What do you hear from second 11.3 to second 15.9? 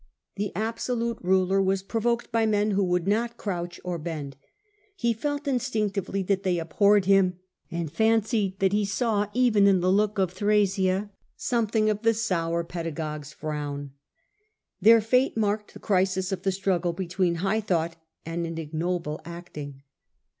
something of the sour pedagogue's frown. Their fate marked the